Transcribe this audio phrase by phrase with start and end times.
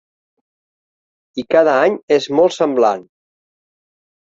[1.43, 3.07] I cada any és molt semblant.